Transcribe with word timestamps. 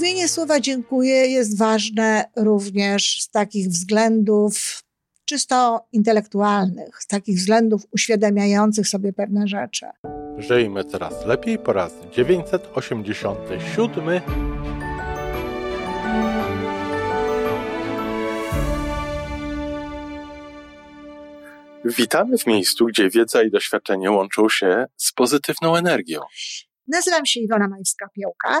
Mówienie 0.00 0.28
słowa 0.28 0.60
dziękuję 0.60 1.26
jest 1.26 1.58
ważne 1.58 2.24
również 2.36 3.22
z 3.22 3.30
takich 3.30 3.68
względów 3.68 4.82
czysto 5.24 5.86
intelektualnych, 5.92 7.02
z 7.02 7.06
takich 7.06 7.36
względów 7.36 7.82
uświadamiających 7.92 8.88
sobie 8.88 9.12
pewne 9.12 9.48
rzeczy. 9.48 9.86
Żyjmy 10.38 10.84
coraz 10.84 11.26
lepiej 11.26 11.58
po 11.58 11.72
raz 11.72 11.92
987. 12.12 14.20
Witamy 21.84 22.38
w 22.38 22.46
miejscu, 22.46 22.86
gdzie 22.86 23.10
wiedza 23.10 23.42
i 23.42 23.50
doświadczenie 23.50 24.10
łączą 24.10 24.48
się 24.48 24.86
z 24.96 25.12
pozytywną 25.12 25.76
energią. 25.76 26.20
Nazywam 26.88 27.26
się 27.26 27.40
Iwona 27.40 27.68
Majwska-Piołka. 27.68 28.60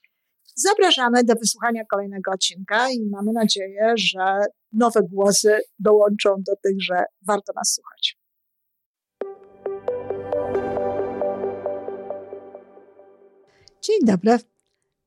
Zapraszamy 0.55 1.23
do 1.23 1.33
wysłuchania 1.35 1.85
kolejnego 1.85 2.31
odcinka 2.31 2.89
i 2.89 3.05
mamy 3.11 3.33
nadzieję, 3.33 3.93
że 3.95 4.39
nowe 4.73 5.01
głosy 5.03 5.59
dołączą 5.79 6.35
do 6.47 6.55
tych, 6.55 6.75
że 6.81 7.03
warto 7.21 7.53
nas 7.55 7.73
słuchać. 7.73 8.17
Dzień 13.81 13.99
dobry. 14.03 14.37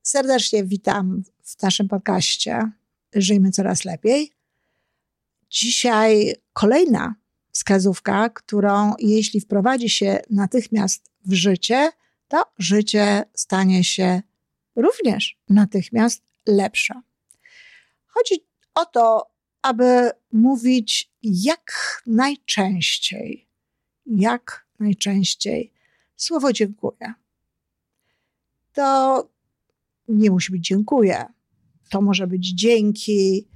Serdecznie 0.01 0.63
witam 0.63 1.23
w 1.43 1.61
naszym 1.63 1.87
podcaście 1.87 2.71
Żyjmy 3.15 3.51
Coraz 3.51 3.85
Lepiej. 3.85 4.31
Dzisiaj 5.49 6.35
kolejna 6.53 7.15
wskazówka, 7.51 8.29
którą 8.29 8.93
jeśli 8.99 9.41
wprowadzi 9.41 9.89
się 9.89 10.19
natychmiast 10.29 11.11
w 11.25 11.33
życie, 11.33 11.89
to 12.27 12.43
życie 12.57 13.23
stanie 13.33 13.83
się 13.83 14.21
również 14.75 15.37
natychmiast 15.49 16.23
lepsze. 16.47 17.01
Chodzi 18.05 18.45
o 18.75 18.85
to, 18.85 19.31
aby 19.61 20.09
mówić 20.31 21.11
jak 21.23 21.71
najczęściej, 22.05 23.47
jak 24.05 24.67
najczęściej 24.79 25.73
słowo 26.15 26.53
dziękuję. 26.53 27.13
To 28.73 29.29
nie 30.07 30.31
musi 30.31 30.51
być 30.51 30.67
dziękuję. 30.67 31.25
To 31.89 32.01
może 32.01 32.27
być 32.27 32.53
dzięki, 32.53 33.47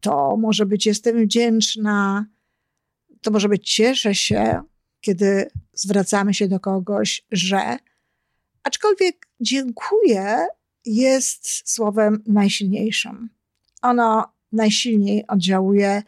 to 0.00 0.36
może 0.36 0.66
być 0.66 0.86
jestem 0.86 1.24
wdzięczna, 1.24 2.26
to 3.20 3.30
może 3.30 3.48
być 3.48 3.74
cieszę 3.74 4.14
się, 4.14 4.62
kiedy 5.00 5.50
zwracamy 5.72 6.34
się 6.34 6.48
do 6.48 6.60
kogoś, 6.60 7.26
że. 7.32 7.78
Aczkolwiek 8.64 9.26
dziękuję 9.40 10.46
jest 10.84 11.70
słowem 11.70 12.22
najsilniejszym. 12.26 13.30
Ono 13.82 14.32
najsilniej 14.52 15.26
oddziałuje 15.26 16.02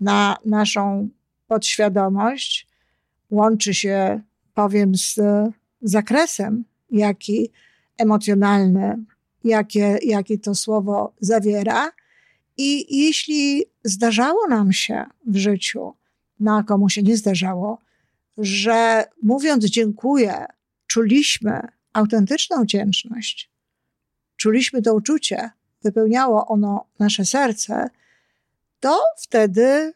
na 0.00 0.36
naszą 0.44 1.08
podświadomość, 1.46 2.66
łączy 3.30 3.74
się, 3.74 4.20
powiem, 4.54 4.94
z 4.94 5.20
zakresem, 5.82 6.64
jaki 6.90 7.50
emocjonalny, 7.98 9.04
jakie, 9.44 9.98
jakie 10.02 10.38
to 10.38 10.54
słowo 10.54 11.12
zawiera. 11.20 11.92
I 12.56 12.98
jeśli 13.04 13.64
zdarzało 13.84 14.48
nam 14.48 14.72
się 14.72 15.04
w 15.26 15.36
życiu, 15.36 15.94
no 16.40 16.56
a 16.56 16.62
komu 16.62 16.88
się 16.88 17.02
nie 17.02 17.16
zdarzało, 17.16 17.78
że 18.38 19.04
mówiąc 19.22 19.64
dziękuję, 19.64 20.46
czuliśmy 20.86 21.68
autentyczną 21.94 22.62
wdzięczność, 22.62 23.50
czuliśmy 24.36 24.82
to 24.82 24.94
uczucie, 24.94 25.50
wypełniało 25.82 26.46
ono 26.46 26.86
nasze 26.98 27.24
serce, 27.24 27.88
to 28.80 29.00
wtedy 29.18 29.92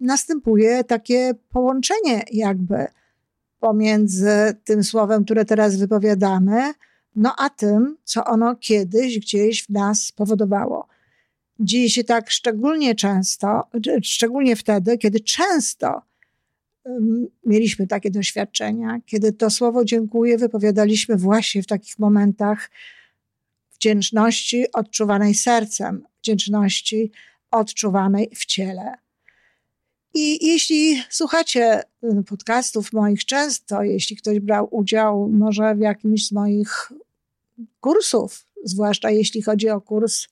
następuje 0.00 0.84
takie 0.84 1.34
połączenie 1.50 2.22
jakby 2.32 2.86
pomiędzy 3.60 4.30
tym 4.64 4.84
słowem, 4.84 5.24
które 5.24 5.44
teraz 5.44 5.76
wypowiadamy, 5.76 6.72
no 7.16 7.34
a 7.38 7.50
tym, 7.50 7.96
co 8.04 8.24
ono 8.24 8.56
kiedyś 8.56 9.18
gdzieś 9.18 9.66
w 9.66 9.70
nas 9.70 10.12
powodowało. 10.12 10.88
Dzieje 11.60 11.90
się 11.90 12.04
tak 12.04 12.30
szczególnie 12.30 12.94
często, 12.94 13.68
szczególnie 14.02 14.56
wtedy, 14.56 14.98
kiedy 14.98 15.20
często 15.20 16.02
mieliśmy 17.46 17.86
takie 17.86 18.10
doświadczenia, 18.10 19.00
kiedy 19.06 19.32
to 19.32 19.50
słowo 19.50 19.84
dziękuję 19.84 20.38
wypowiadaliśmy 20.38 21.16
właśnie 21.16 21.62
w 21.62 21.66
takich 21.66 21.98
momentach 21.98 22.70
wdzięczności 23.74 24.72
odczuwanej 24.72 25.34
sercem, 25.34 26.06
wdzięczności 26.22 27.12
odczuwanej 27.50 28.30
w 28.34 28.44
ciele. 28.44 28.94
I 30.14 30.46
jeśli 30.46 31.02
słuchacie 31.10 31.82
podcastów 32.26 32.92
moich 32.92 33.24
często, 33.24 33.82
jeśli 33.82 34.16
ktoś 34.16 34.40
brał 34.40 34.68
udział 34.70 35.28
może 35.28 35.74
w 35.74 35.80
jakimś 35.80 36.26
z 36.26 36.32
moich 36.32 36.92
kursów, 37.80 38.46
zwłaszcza 38.64 39.10
jeśli 39.10 39.42
chodzi 39.42 39.68
o 39.68 39.80
kurs 39.80 40.28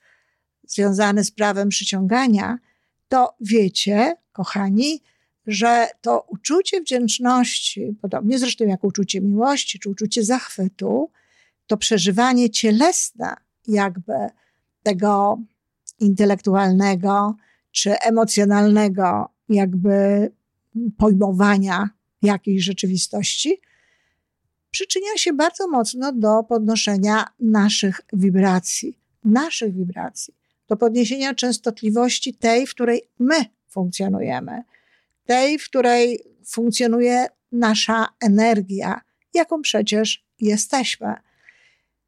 związany 0.67 1.25
z 1.25 1.31
prawem 1.31 1.69
przyciągania, 1.69 2.59
to 3.09 3.35
wiecie, 3.41 4.17
kochani, 4.33 5.01
że 5.47 5.89
to 6.01 6.27
uczucie 6.29 6.81
wdzięczności, 6.81 7.97
podobnie 8.03 8.39
zresztą 8.39 8.65
jak 8.65 8.85
uczucie 8.85 9.21
miłości 9.21 9.79
czy 9.79 9.91
uczucie 9.91 10.25
zachwytu, 10.25 11.11
to 11.67 11.77
przeżywanie 11.77 12.51
cielesne, 12.51 13.35
jakby 13.69 14.15
tego 14.83 15.39
intelektualnego 16.01 17.37
czy 17.71 17.99
emocjonalnego, 17.99 19.29
jakby 19.49 20.31
pojmowania 20.97 21.91
jakiejś 22.23 22.65
rzeczywistości, 22.65 23.61
przyczynia 24.71 25.17
się 25.17 25.33
bardzo 25.33 25.69
mocno 25.69 26.13
do 26.13 26.43
podnoszenia 26.43 27.25
naszych 27.41 28.01
wibracji, 28.13 28.99
naszych 29.25 29.75
wibracji, 29.75 30.35
do 30.69 30.77
podniesienia 30.77 31.35
częstotliwości 31.35 32.35
tej, 32.35 32.67
w 32.67 32.71
której 32.71 33.03
my 33.19 33.45
funkcjonujemy 33.69 34.63
tej, 35.25 35.59
w 35.59 35.65
której 35.65 36.25
funkcjonuje 36.47 37.27
nasza 37.53 38.09
energia, 38.21 39.01
jaką 39.35 39.63
przecież 39.63 40.25
jesteśmy. 40.41 41.15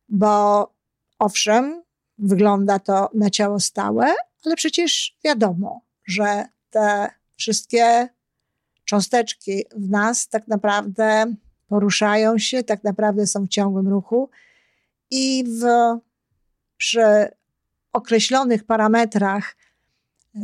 Bo 0.09 0.71
owszem, 1.19 1.83
wygląda 2.19 2.79
to 2.79 3.11
na 3.15 3.31
ciało 3.31 3.61
stałe, 3.61 4.15
ale 4.45 4.57
przecież 4.57 5.19
wiadomo, 5.25 5.81
że 6.07 6.45
te 6.71 7.11
wszystkie 7.37 8.09
cząsteczki 8.85 9.65
w 9.77 9.91
nas 9.91 10.29
tak 10.29 10.49
naprawdę 10.49 11.35
poruszają 11.67 12.39
się, 12.39 12.63
tak 12.63 12.85
naprawdę 12.85 13.27
są 13.27 13.47
w 13.47 13.49
ciągłym 13.49 13.89
ruchu 13.89 14.31
i 15.11 15.45
w, 15.61 15.65
przy 16.77 17.29
określonych 17.93 18.65
parametrach 18.65 19.57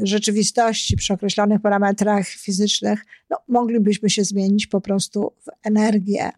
rzeczywistości 0.02 0.96
przy 0.96 1.12
określonych 1.12 1.60
parametrach 1.60 2.26
fizycznych, 2.28 3.04
no, 3.30 3.36
moglibyśmy 3.48 4.10
się 4.10 4.24
zmienić 4.24 4.66
po 4.66 4.80
prostu 4.80 5.32
w 5.46 5.66
energię, 5.66 6.30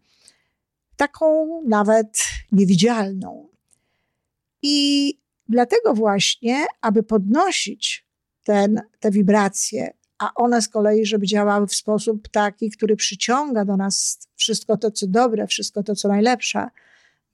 taką 0.96 1.48
nawet 1.66 2.18
niewidzialną. 2.52 3.48
I 4.62 5.18
dlatego 5.48 5.94
właśnie, 5.94 6.66
aby 6.80 7.02
podnosić 7.02 8.06
ten, 8.44 8.80
te 9.00 9.10
wibracje, 9.10 9.94
a 10.18 10.34
one 10.34 10.62
z 10.62 10.68
kolei, 10.68 11.06
żeby 11.06 11.26
działały 11.26 11.66
w 11.66 11.74
sposób 11.74 12.28
taki, 12.28 12.70
który 12.70 12.96
przyciąga 12.96 13.64
do 13.64 13.76
nas 13.76 14.18
wszystko 14.36 14.76
to, 14.76 14.90
co 14.90 15.06
dobre, 15.06 15.46
wszystko 15.46 15.82
to, 15.82 15.94
co 15.94 16.08
najlepsze, 16.08 16.68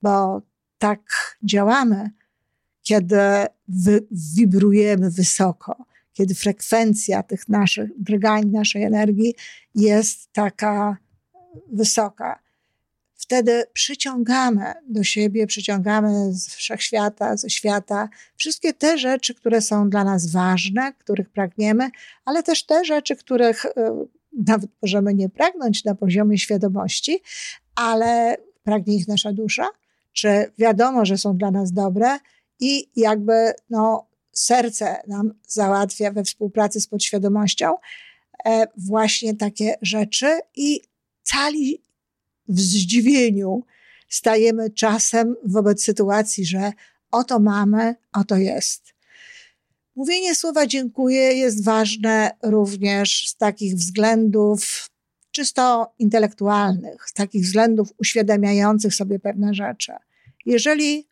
bo 0.03 0.43
tak 0.79 1.01
działamy, 1.43 2.11
kiedy 2.83 3.17
wy, 3.69 4.07
wibrujemy 4.11 5.11
wysoko 5.11 5.88
kiedy 6.19 6.35
frekwencja 6.35 7.23
tych 7.23 7.49
naszych 7.49 7.91
drgań, 8.03 8.47
naszej 8.47 8.83
energii 8.83 9.35
jest 9.75 10.33
taka 10.33 10.97
wysoka. 11.73 12.39
wtedy 13.17 13.65
przyciągamy 13.73 14.75
do 14.89 15.05
siebie, 15.05 15.47
przyciągamy 15.47 16.33
z 16.33 16.49
wszechświata, 16.49 17.37
ze 17.37 17.51
świata 17.51 18.09
wszystkie 18.37 18.73
te 18.73 18.99
rzeczy, 18.99 19.35
które 19.35 19.61
są 19.61 19.91
dla 19.91 20.05
nas 20.05 20.31
ważne, 20.31 20.93
których 20.93 21.31
pragniemy, 21.31 21.91
ale 22.25 22.43
też 22.43 22.67
te 22.67 22.85
rzeczy, 22.85 23.17
których 23.17 23.65
y, 23.65 23.71
nawet 24.47 24.71
możemy 24.83 25.15
nie 25.15 25.29
pragnąć 25.29 25.85
na 25.85 25.95
poziomie 25.95 26.39
świadomości, 26.39 27.19
ale 27.75 28.37
pragnie 28.63 28.97
ich 28.97 29.09
nasza 29.09 29.33
dusza, 29.33 29.67
czy 30.13 30.53
wiadomo, 30.59 31.07
że 31.07 31.19
są 31.19 31.37
dla 31.37 31.51
nas 31.51 31.73
dobre 31.73 32.19
i 32.61 32.91
jakby 32.97 33.53
no, 33.71 34.08
serce 34.39 34.97
nam 35.07 35.35
załatwia 35.47 36.13
we 36.13 36.25
współpracy 36.25 36.81
z 36.81 36.87
podświadomością 36.87 37.75
e, 38.47 38.67
właśnie 38.77 39.35
takie 39.35 39.75
rzeczy 39.83 40.41
i 40.57 40.81
cali 41.23 41.83
w 42.49 42.61
zdziwieniu 42.61 43.65
stajemy 44.09 44.71
czasem 44.71 45.37
wobec 45.45 45.85
sytuacji, 45.85 46.47
że 46.47 46.73
oto 47.11 47.39
mamy, 47.39 47.95
oto 48.13 48.37
jest. 48.37 48.95
Mówienie 49.97 50.35
słowa 50.35 50.67
dziękuję 50.67 51.21
jest 51.21 51.65
ważne 51.65 52.31
również 52.43 53.29
z 53.29 53.37
takich 53.37 53.75
względów 53.75 54.91
czysto 55.31 55.95
intelektualnych, 55.99 57.09
z 57.09 57.13
takich 57.13 57.43
względów 57.43 57.93
uświadamiających 57.99 58.95
sobie 58.95 59.19
pewne 59.19 59.55
rzeczy. 59.55 59.93
Jeżeli 60.47 61.08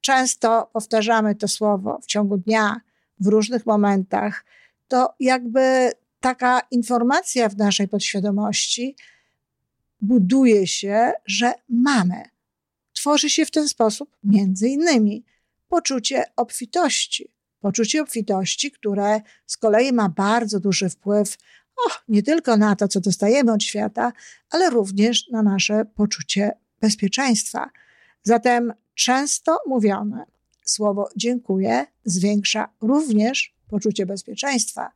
często 0.00 0.70
powtarzamy 0.72 1.34
to 1.34 1.48
słowo 1.48 1.98
w 2.02 2.06
ciągu 2.06 2.36
dnia, 2.36 2.80
w 3.20 3.26
różnych 3.26 3.66
momentach, 3.66 4.44
to 4.88 5.14
jakby 5.20 5.92
taka 6.20 6.60
informacja 6.70 7.48
w 7.48 7.56
naszej 7.56 7.88
podświadomości 7.88 8.96
buduje 10.00 10.66
się, 10.66 11.12
że 11.26 11.52
mamy. 11.68 12.22
Tworzy 12.92 13.30
się 13.30 13.46
w 13.46 13.50
ten 13.50 13.68
sposób 13.68 14.16
między 14.24 14.68
innymi 14.68 15.24
poczucie 15.68 16.24
obfitości. 16.36 17.32
Poczucie 17.60 18.02
obfitości, 18.02 18.70
które 18.70 19.20
z 19.46 19.56
kolei 19.56 19.92
ma 19.92 20.08
bardzo 20.08 20.60
duży 20.60 20.88
wpływ 20.88 21.36
oh, 21.86 21.98
nie 22.08 22.22
tylko 22.22 22.56
na 22.56 22.76
to, 22.76 22.88
co 22.88 23.00
dostajemy 23.00 23.52
od 23.52 23.62
świata, 23.62 24.12
ale 24.50 24.70
również 24.70 25.28
na 25.28 25.42
nasze 25.42 25.84
poczucie 25.84 26.50
bezpieczeństwa. 26.80 27.70
Zatem 28.22 28.72
często 28.98 29.58
mówione 29.66 30.26
słowo 30.64 31.08
dziękuję 31.16 31.86
zwiększa 32.04 32.68
również 32.80 33.54
poczucie 33.68 34.06
bezpieczeństwa, 34.06 34.92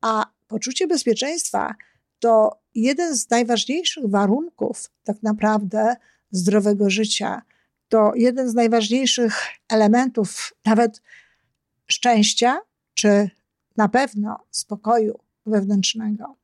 a 0.00 0.26
poczucie 0.48 0.86
bezpieczeństwa 0.86 1.74
to 2.20 2.60
jeden 2.74 3.16
z 3.16 3.30
najważniejszych 3.30 4.10
warunków 4.10 4.90
tak 5.04 5.22
naprawdę 5.22 5.96
zdrowego 6.30 6.90
życia. 6.90 7.42
To 7.88 8.12
jeden 8.14 8.48
z 8.48 8.54
najważniejszych 8.54 9.34
elementów 9.68 10.54
nawet 10.64 11.02
szczęścia, 11.86 12.60
czy 12.94 13.30
na 13.76 13.88
pewno 13.88 14.38
spokoju 14.50 15.18
wewnętrznego. 15.46 16.36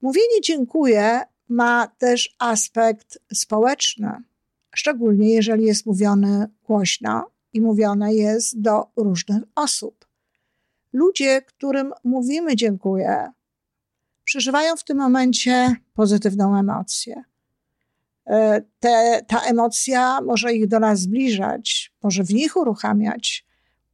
Mówienie 0.00 0.40
dziękuję 0.42 1.20
ma 1.48 1.86
też 1.98 2.36
aspekt 2.38 3.18
społeczny, 3.34 4.22
szczególnie 4.76 5.34
jeżeli 5.34 5.64
jest 5.64 5.86
mówione 5.86 6.48
głośno 6.64 7.30
i 7.52 7.60
mówione 7.60 8.14
jest 8.14 8.60
do 8.60 8.90
różnych 8.96 9.42
osób. 9.54 10.06
Ludzie, 10.92 11.42
którym 11.42 11.92
mówimy 12.04 12.56
dziękuję, 12.56 13.32
przeżywają 14.24 14.76
w 14.76 14.84
tym 14.84 14.98
momencie 14.98 15.76
pozytywną 15.94 16.58
emocję. 16.58 17.22
E, 18.26 18.62
te, 18.80 19.24
ta 19.28 19.40
emocja 19.40 20.20
może 20.20 20.54
ich 20.54 20.66
do 20.66 20.80
nas 20.80 21.00
zbliżać, 21.00 21.92
może 22.02 22.24
w 22.24 22.30
nich 22.30 22.56
uruchamiać 22.56 23.46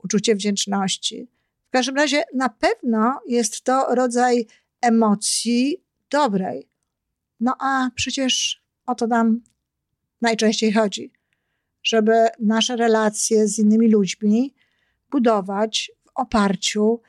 uczucie 0.05 0.35
wdzięczności. 0.35 1.29
W 1.69 1.71
każdym 1.71 1.97
razie 1.97 2.23
na 2.35 2.49
pewno 2.49 3.21
jest 3.29 3.63
to 3.63 3.95
rodzaj 3.95 4.47
emocji 4.81 5.85
dobrej. 6.11 6.69
No 7.41 7.57
a 7.61 7.91
przecież 7.95 8.63
o 8.87 8.95
to 8.95 9.07
nam 9.07 9.41
najczęściej 10.23 10.73
chodzi, 10.73 11.13
żeby 11.83 12.13
nasze 12.41 12.77
relacje 12.77 13.49
z 13.49 13.59
innymi 13.59 13.89
ludźmi 13.89 14.55
budować 15.11 15.91
w 16.05 16.11
oparciu 16.15 17.01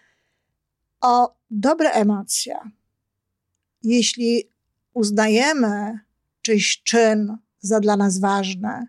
o 1.02 1.36
dobre 1.52 1.92
emocje. 1.92 2.56
Jeśli 3.84 4.50
uznajemy 4.94 6.00
czyjś 6.42 6.84
czyn 6.84 7.38
za 7.60 7.80
dla 7.80 7.98
nas 7.98 8.20
ważne, 8.20 8.88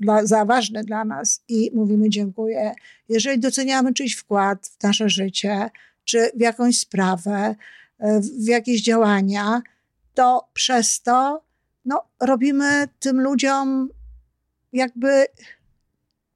dla, 0.00 0.26
za 0.26 0.44
ważny 0.44 0.84
dla 0.84 1.04
nas 1.04 1.42
i 1.48 1.70
mówimy 1.74 2.10
dziękuję. 2.10 2.74
Jeżeli 3.08 3.40
doceniamy 3.40 3.94
czyjś 3.94 4.14
wkład 4.14 4.66
w 4.66 4.82
nasze 4.82 5.08
życie, 5.08 5.70
czy 6.04 6.30
w 6.36 6.40
jakąś 6.40 6.78
sprawę, 6.78 7.54
w 8.42 8.46
jakieś 8.48 8.82
działania, 8.82 9.62
to 10.14 10.48
przez 10.52 11.02
to 11.02 11.49
no, 11.84 12.02
robimy 12.20 12.88
tym 12.98 13.20
ludziom 13.20 13.88
jakby 14.72 15.26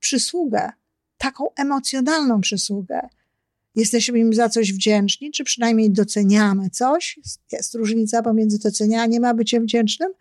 przysługę, 0.01 0.73
taką 1.19 1.55
emocjonalną 1.55 2.41
przysługę. 2.41 3.09
Jesteśmy 3.75 4.19
im 4.19 4.35
za 4.35 4.49
coś 4.49 4.73
wdzięczni, 4.73 5.31
czy 5.31 5.45
przynajmniej 5.45 5.91
doceniamy 5.91 6.71
coś. 6.71 7.19
Jest 7.53 7.75
różnica 7.75 8.23
pomiędzy 8.23 8.59
docenianiem 8.59 9.25
a 9.25 9.35
byciem 9.35 9.63
wdzięcznym. 9.63 10.13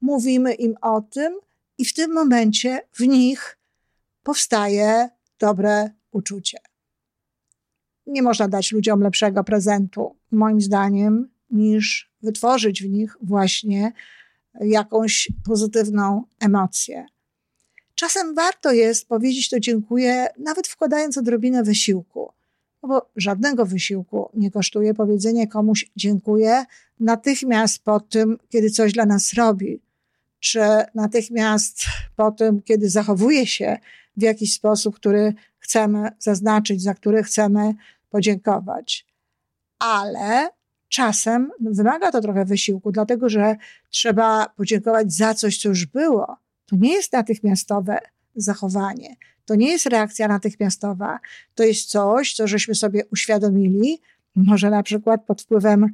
Mówimy 0.00 0.54
im 0.54 0.74
o 0.80 1.00
tym, 1.00 1.40
i 1.78 1.84
w 1.84 1.94
tym 1.94 2.12
momencie 2.12 2.80
w 2.92 3.00
nich 3.00 3.58
powstaje 4.22 5.08
dobre 5.38 5.90
uczucie. 6.10 6.58
Nie 8.06 8.22
można 8.22 8.48
dać 8.48 8.72
ludziom 8.72 9.00
lepszego 9.00 9.44
prezentu, 9.44 10.16
moim 10.30 10.60
zdaniem, 10.60 11.28
niż 11.50 12.12
wytworzyć 12.22 12.82
w 12.82 12.88
nich 12.88 13.16
właśnie 13.22 13.92
jakąś 14.60 15.28
pozytywną 15.44 16.24
emocję. 16.40 17.06
Czasem 17.94 18.34
warto 18.34 18.72
jest 18.72 19.08
powiedzieć 19.08 19.48
to 19.48 19.60
dziękuję, 19.60 20.26
nawet 20.38 20.68
wkładając 20.68 21.18
odrobinę 21.18 21.62
wysiłku, 21.62 22.32
no 22.82 22.88
bo 22.88 23.10
żadnego 23.16 23.66
wysiłku 23.66 24.30
nie 24.34 24.50
kosztuje 24.50 24.94
powiedzenie 24.94 25.48
komuś 25.48 25.90
dziękuję 25.96 26.64
natychmiast 27.00 27.84
po 27.84 28.00
tym, 28.00 28.38
kiedy 28.48 28.70
coś 28.70 28.92
dla 28.92 29.06
nas 29.06 29.32
robi, 29.32 29.80
czy 30.40 30.60
natychmiast 30.94 31.84
po 32.16 32.30
tym, 32.30 32.62
kiedy 32.62 32.90
zachowuje 32.90 33.46
się 33.46 33.78
w 34.16 34.22
jakiś 34.22 34.54
sposób, 34.54 34.96
który 34.96 35.34
chcemy 35.58 36.08
zaznaczyć, 36.18 36.82
za 36.82 36.94
który 36.94 37.22
chcemy 37.22 37.74
podziękować. 38.10 39.06
Ale 39.78 40.48
czasem 40.88 41.50
wymaga 41.60 42.12
to 42.12 42.20
trochę 42.20 42.44
wysiłku, 42.44 42.92
dlatego 42.92 43.28
że 43.28 43.56
trzeba 43.90 44.48
podziękować 44.48 45.12
za 45.12 45.34
coś, 45.34 45.58
co 45.58 45.68
już 45.68 45.86
było. 45.86 46.36
To 46.66 46.76
nie 46.76 46.92
jest 46.92 47.12
natychmiastowe 47.12 47.98
zachowanie. 48.36 49.16
To 49.44 49.54
nie 49.54 49.70
jest 49.70 49.86
reakcja 49.86 50.28
natychmiastowa. 50.28 51.18
To 51.54 51.64
jest 51.64 51.90
coś, 51.90 52.34
co 52.34 52.46
żeśmy 52.46 52.74
sobie 52.74 53.06
uświadomili, 53.12 54.00
może 54.34 54.70
na 54.70 54.82
przykład 54.82 55.24
pod 55.24 55.42
wpływem 55.42 55.86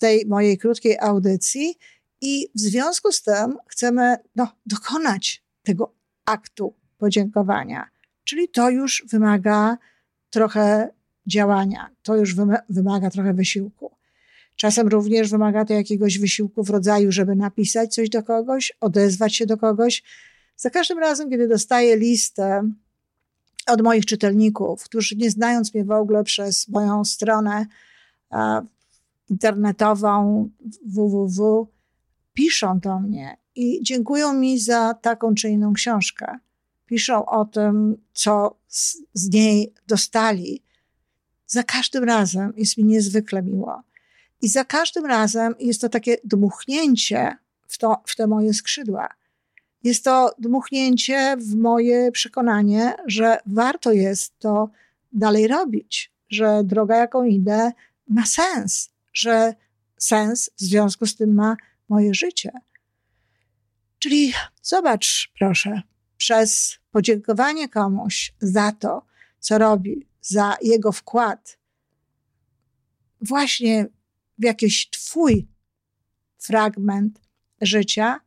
tej 0.00 0.26
mojej 0.26 0.58
krótkiej 0.58 0.98
audycji 0.98 1.74
i 2.20 2.48
w 2.54 2.60
związku 2.60 3.12
z 3.12 3.22
tym 3.22 3.56
chcemy 3.68 4.16
no, 4.36 4.52
dokonać 4.66 5.42
tego 5.62 5.94
aktu 6.24 6.74
podziękowania. 6.98 7.88
Czyli 8.24 8.48
to 8.48 8.70
już 8.70 9.04
wymaga 9.10 9.78
trochę 10.30 10.88
działania, 11.26 11.90
to 12.02 12.16
już 12.16 12.34
wymaga 12.68 13.10
trochę 13.10 13.34
wysiłku. 13.34 13.99
Czasem 14.60 14.88
również 14.88 15.30
wymaga 15.30 15.64
to 15.64 15.74
jakiegoś 15.74 16.18
wysiłku 16.18 16.64
w 16.64 16.70
rodzaju, 16.70 17.12
żeby 17.12 17.36
napisać 17.36 17.94
coś 17.94 18.08
do 18.08 18.22
kogoś, 18.22 18.72
odezwać 18.80 19.36
się 19.36 19.46
do 19.46 19.56
kogoś. 19.56 20.02
Za 20.56 20.70
każdym 20.70 20.98
razem, 20.98 21.30
kiedy 21.30 21.48
dostaję 21.48 21.96
listę 21.96 22.70
od 23.66 23.82
moich 23.82 24.06
czytelników, 24.06 24.84
którzy 24.84 25.16
nie 25.16 25.30
znając 25.30 25.74
mnie 25.74 25.84
w 25.84 25.90
ogóle 25.90 26.24
przez 26.24 26.68
moją 26.68 27.04
stronę 27.04 27.66
internetową 29.30 30.48
www, 30.86 31.68
piszą 32.32 32.78
do 32.78 33.00
mnie 33.00 33.36
i 33.54 33.82
dziękują 33.82 34.34
mi 34.34 34.58
za 34.58 34.94
taką 34.94 35.34
czy 35.34 35.48
inną 35.48 35.72
książkę. 35.72 36.38
Piszą 36.86 37.26
o 37.26 37.44
tym, 37.44 37.96
co 38.12 38.56
z, 38.68 38.96
z 39.14 39.30
niej 39.30 39.74
dostali. 39.86 40.62
Za 41.46 41.62
każdym 41.62 42.04
razem 42.04 42.52
jest 42.56 42.78
mi 42.78 42.84
niezwykle 42.84 43.42
miło. 43.42 43.82
I 44.42 44.48
za 44.48 44.64
każdym 44.64 45.06
razem 45.06 45.54
jest 45.58 45.80
to 45.80 45.88
takie 45.88 46.16
dmuchnięcie 46.24 47.36
w, 47.68 47.78
to, 47.78 48.02
w 48.06 48.16
te 48.16 48.26
moje 48.26 48.54
skrzydła. 48.54 49.08
Jest 49.82 50.04
to 50.04 50.34
dmuchnięcie 50.38 51.36
w 51.36 51.54
moje 51.54 52.12
przekonanie, 52.12 52.94
że 53.06 53.38
warto 53.46 53.92
jest 53.92 54.38
to 54.38 54.70
dalej 55.12 55.48
robić, 55.48 56.12
że 56.28 56.64
droga, 56.64 56.96
jaką 56.96 57.24
idę, 57.24 57.72
ma 58.08 58.26
sens, 58.26 58.90
że 59.12 59.54
sens 59.98 60.50
w 60.56 60.60
związku 60.60 61.06
z 61.06 61.16
tym 61.16 61.34
ma 61.34 61.56
moje 61.88 62.14
życie. 62.14 62.52
Czyli 63.98 64.32
zobacz, 64.62 65.32
proszę, 65.38 65.82
przez 66.16 66.78
podziękowanie 66.90 67.68
komuś 67.68 68.34
za 68.40 68.72
to, 68.72 69.02
co 69.40 69.58
robi, 69.58 70.06
za 70.20 70.56
jego 70.62 70.92
wkład, 70.92 71.58
właśnie 73.20 73.86
w 74.40 74.44
jakiś 74.44 74.90
Twój 74.90 75.48
fragment 76.38 77.20
życia, 77.60 78.20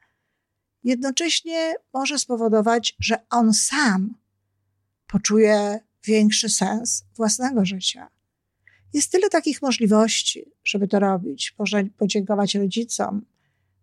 jednocześnie 0.84 1.74
może 1.93 2.20
spowodować, 2.20 2.96
że 3.00 3.15
on 3.29 3.53
sam 3.53 4.15
poczuje 5.08 5.79
większy 6.03 6.50
sens 6.50 7.05
własnego 7.15 7.65
życia. 7.65 8.10
Jest 8.93 9.12
tyle 9.12 9.29
takich 9.29 9.62
możliwości, 9.62 10.51
żeby 10.63 10.88
to 10.88 11.00
robić. 11.00 11.55
Można 11.60 11.84
podziękować 11.98 12.55
rodzicom 12.55 13.25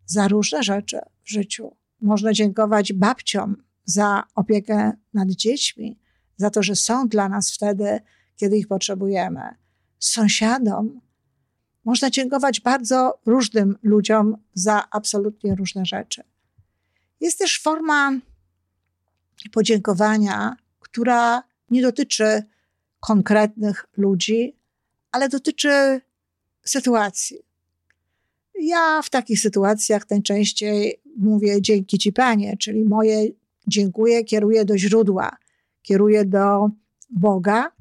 za 0.06 0.28
różne 0.28 0.62
rzeczy 0.62 0.98
w 1.24 1.30
życiu. 1.30 1.76
Można 2.00 2.32
dziękować 2.32 2.92
babciom 2.92 3.56
za 3.84 4.22
opiekę 4.34 4.92
nad 5.14 5.30
dziećmi, 5.30 5.98
za 6.36 6.50
to, 6.50 6.62
że 6.62 6.76
są 6.76 7.08
dla 7.08 7.28
nas 7.28 7.52
wtedy, 7.54 8.00
kiedy 8.36 8.58
ich 8.58 8.68
potrzebujemy. 8.68 9.40
Sąsiadom. 9.98 11.00
Można 11.84 12.10
dziękować 12.10 12.60
bardzo 12.60 13.18
różnym 13.26 13.78
ludziom 13.82 14.36
za 14.54 14.90
absolutnie 14.90 15.54
różne 15.54 15.86
rzeczy. 15.86 16.22
Jest 17.20 17.38
też 17.38 17.60
forma 17.60 18.12
podziękowania, 19.52 20.56
która 20.80 21.42
nie 21.70 21.82
dotyczy 21.82 22.42
konkretnych 23.00 23.86
ludzi, 23.96 24.56
ale 25.12 25.28
dotyczy 25.28 26.00
sytuacji. 26.64 27.38
Ja 28.60 29.02
w 29.02 29.10
takich 29.10 29.40
sytuacjach 29.40 30.10
najczęściej 30.10 31.00
mówię 31.16 31.62
dzięki 31.62 31.98
Ci 31.98 32.12
Panie, 32.12 32.56
czyli 32.56 32.84
moje 32.84 33.28
dziękuję 33.66 34.24
kieruję 34.24 34.64
do 34.64 34.78
źródła, 34.78 35.36
kieruję 35.82 36.24
do 36.24 36.70
Boga, 37.10 37.72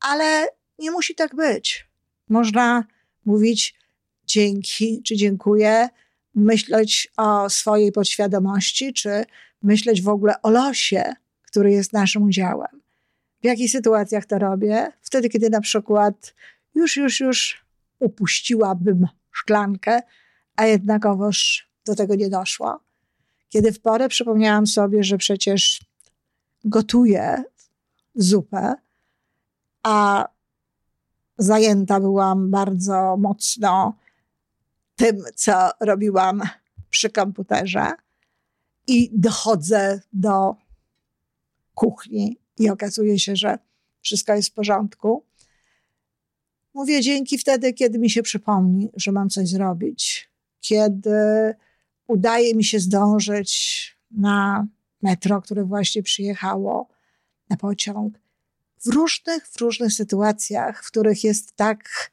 ale 0.00 0.48
nie 0.78 0.90
musi 0.90 1.14
tak 1.14 1.34
być. 1.34 1.91
Można 2.32 2.84
mówić 3.24 3.74
dzięki 4.26 5.02
czy 5.02 5.16
dziękuję, 5.16 5.88
myśleć 6.34 7.12
o 7.16 7.50
swojej 7.50 7.92
podświadomości, 7.92 8.92
czy 8.92 9.24
myśleć 9.62 10.02
w 10.02 10.08
ogóle 10.08 10.42
o 10.42 10.50
losie, 10.50 11.14
który 11.42 11.72
jest 11.72 11.92
naszym 11.92 12.22
udziałem. 12.22 12.82
W 13.42 13.44
jakich 13.44 13.70
sytuacjach 13.70 14.26
to 14.26 14.38
robię? 14.38 14.92
Wtedy, 15.00 15.28
kiedy 15.28 15.50
na 15.50 15.60
przykład 15.60 16.34
już, 16.74 16.96
już, 16.96 17.20
już 17.20 17.64
upuściłabym 17.98 19.06
szklankę, 19.30 20.00
a 20.56 20.66
jednakowoż 20.66 21.68
do 21.84 21.94
tego 21.94 22.14
nie 22.14 22.28
doszło. 22.28 22.80
Kiedy 23.48 23.72
w 23.72 23.80
porę 23.80 24.08
przypomniałam 24.08 24.66
sobie, 24.66 25.04
że 25.04 25.18
przecież 25.18 25.80
gotuję 26.64 27.44
zupę, 28.14 28.74
a 29.82 30.28
zajęta 31.38 32.00
byłam 32.00 32.50
bardzo 32.50 33.16
mocno 33.18 33.98
tym, 34.96 35.24
co 35.34 35.70
robiłam 35.80 36.42
przy 36.90 37.10
komputerze, 37.10 37.92
i 38.86 39.10
dochodzę 39.12 40.00
do 40.12 40.56
kuchni 41.74 42.36
i 42.58 42.70
okazuje 42.70 43.18
się, 43.18 43.36
że 43.36 43.58
wszystko 44.00 44.34
jest 44.34 44.48
w 44.48 44.52
porządku. 44.52 45.24
Mówię 46.74 47.00
dzięki 47.00 47.38
wtedy, 47.38 47.72
kiedy 47.72 47.98
mi 47.98 48.10
się 48.10 48.22
przypomni, 48.22 48.90
że 48.96 49.12
mam 49.12 49.30
coś 49.30 49.48
zrobić, 49.48 50.30
kiedy 50.60 51.54
udaje 52.06 52.54
mi 52.54 52.64
się 52.64 52.80
zdążyć 52.80 53.82
na 54.10 54.66
metro, 55.02 55.42
które 55.42 55.64
właśnie 55.64 56.02
przyjechało, 56.02 56.88
na 57.50 57.56
pociąg. 57.56 58.18
W 58.84 58.86
różnych, 58.86 59.48
w 59.48 59.60
różnych 59.60 59.92
sytuacjach, 59.92 60.84
w 60.84 60.86
których 60.86 61.24
jest 61.24 61.56
tak, 61.56 62.10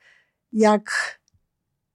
jak 0.53 1.19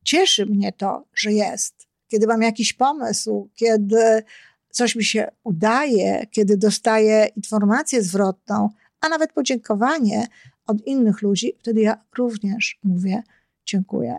cieszy 0.05 0.47
mnie 0.47 0.73
to, 0.73 1.05
że 1.15 1.33
jest. 1.33 1.87
Kiedy 2.09 2.27
mam 2.27 2.43
jakiś 2.43 2.73
pomysł, 2.73 3.51
kiedy 3.55 4.23
coś 4.71 4.97
mi 4.97 5.05
się 5.05 5.31
udaje, 5.45 6.27
kiedy 6.31 6.57
dostaję 6.57 7.29
informację 7.37 8.03
zwrotną, 8.03 8.69
a 9.01 9.09
nawet 9.09 9.33
podziękowanie 9.33 10.27
od 10.67 10.87
innych 10.87 11.23
ludzi, 11.23 11.53
wtedy 11.59 11.81
ja 11.81 12.05
również 12.19 12.79
mówię 12.85 13.23
dziękuję. 13.67 14.19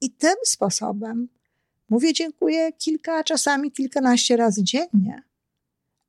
I 0.00 0.10
tym 0.10 0.34
sposobem 0.44 1.28
mówię 1.88 2.12
dziękuję 2.12 2.72
kilka, 2.72 3.24
czasami 3.24 3.72
kilkanaście 3.72 4.36
razy 4.36 4.64
dziennie. 4.64 5.22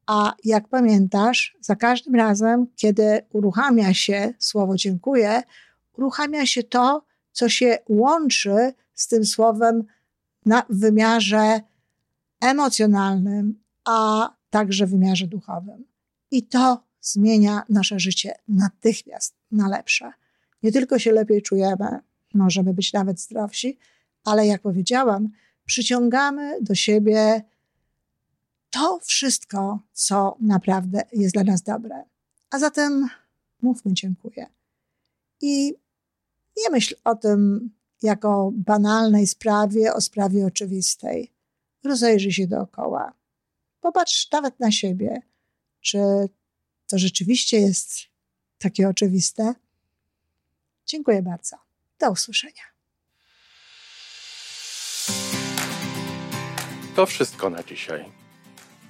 A 0.08 0.34
jak 0.44 0.68
pamiętasz, 0.68 1.58
za 1.62 1.76
każdym 1.76 2.16
razem, 2.16 2.68
kiedy 2.76 3.22
uruchamia 3.34 3.94
się 3.94 4.34
słowo 4.40 4.76
dziękuję, 4.76 5.44
uruchamia 5.98 6.46
się 6.46 6.64
to, 6.64 7.06
co 7.32 7.50
się 7.50 7.78
łączy 7.90 8.74
z 8.94 9.08
tym 9.08 9.26
słowem 9.26 9.84
na 10.46 10.64
wymiarze 10.70 11.62
emocjonalnym, 12.42 13.60
a 13.86 14.30
także 14.50 14.86
w 14.86 14.90
wymiarze 14.90 15.28
duchowym. 15.28 15.86
I 16.32 16.44
to 16.44 16.84
zmienia 17.02 17.64
nasze 17.70 18.00
życie 18.00 18.34
natychmiast 18.48 19.36
na 19.52 19.68
lepsze. 19.70 20.12
Nie 20.64 20.72
tylko 20.72 21.00
się 21.00 21.12
lepiej 21.12 21.42
czujemy, 21.42 22.00
możemy 22.34 22.74
być 22.74 22.94
nawet 22.94 23.20
zdrowsi, 23.20 23.78
ale 24.24 24.48
jak 24.48 24.62
powiedziałam, 24.62 25.30
przyciągamy 25.66 26.62
do 26.62 26.76
siebie 26.76 27.44
to 28.72 29.00
wszystko, 29.04 29.80
co 29.94 30.38
naprawdę 30.40 31.02
jest 31.12 31.34
dla 31.34 31.44
nas 31.44 31.62
dobre. 31.62 32.04
A 32.50 32.60
zatem 32.60 33.10
mówmy 33.62 33.94
dziękuję. 33.94 34.48
I 35.42 35.74
nie 36.58 36.70
myśl 36.72 36.96
o 37.04 37.16
tym 37.16 37.70
jako 38.02 38.52
banalnej 38.54 39.28
sprawie, 39.28 39.94
o 39.94 40.02
sprawie 40.02 40.46
oczywistej. 40.46 41.32
Rozejrzyj 41.84 42.32
się 42.32 42.48
dookoła. 42.48 43.14
Popatrz 43.82 44.32
nawet 44.32 44.60
na 44.60 44.72
siebie. 44.72 45.22
Czy 45.82 46.00
to 46.88 46.98
rzeczywiście 46.98 47.60
jest 47.60 47.92
takie 48.58 48.90
oczywiste? 48.90 49.56
Dziękuję 50.86 51.22
bardzo. 51.22 51.58
Do 52.00 52.12
usłyszenia. 52.12 52.64
To 56.96 57.06
wszystko 57.06 57.50
na 57.50 57.64
dzisiaj. 57.64 58.21